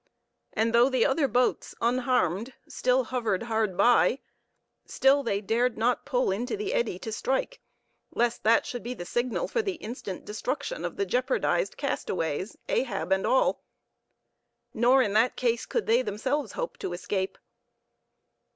[0.53, 4.17] And though the other boats, unharmed, still hovered hard by,
[4.83, 7.59] still they dared not pull into the eddy to strike,
[8.09, 13.11] lest that should be the signal for the instant destruction of the jeopardized castaways, Ahab
[13.11, 13.61] and all;
[14.73, 17.37] nor in that case could they themselves hope to escape.